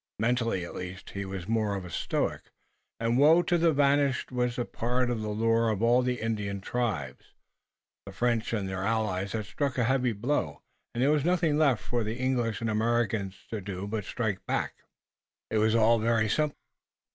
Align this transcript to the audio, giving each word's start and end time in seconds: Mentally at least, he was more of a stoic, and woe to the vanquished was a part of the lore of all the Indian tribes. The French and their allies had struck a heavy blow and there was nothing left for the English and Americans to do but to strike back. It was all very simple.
Mentally 0.17 0.65
at 0.65 0.73
least, 0.73 1.11
he 1.11 1.25
was 1.25 1.47
more 1.47 1.75
of 1.75 1.85
a 1.85 1.91
stoic, 1.91 2.41
and 2.99 3.19
woe 3.19 3.43
to 3.43 3.55
the 3.55 3.71
vanquished 3.71 4.31
was 4.31 4.57
a 4.57 4.65
part 4.65 5.11
of 5.11 5.21
the 5.21 5.29
lore 5.29 5.69
of 5.69 5.83
all 5.83 6.01
the 6.01 6.19
Indian 6.21 6.59
tribes. 6.59 7.33
The 8.07 8.11
French 8.11 8.51
and 8.51 8.67
their 8.67 8.81
allies 8.81 9.33
had 9.33 9.45
struck 9.45 9.77
a 9.77 9.83
heavy 9.83 10.13
blow 10.13 10.63
and 10.95 11.03
there 11.03 11.11
was 11.11 11.23
nothing 11.23 11.59
left 11.59 11.83
for 11.83 12.03
the 12.03 12.15
English 12.17 12.61
and 12.61 12.69
Americans 12.71 13.35
to 13.51 13.61
do 13.61 13.85
but 13.85 14.03
to 14.05 14.09
strike 14.09 14.43
back. 14.47 14.73
It 15.51 15.59
was 15.59 15.75
all 15.75 15.99
very 15.99 16.27
simple. 16.29 16.57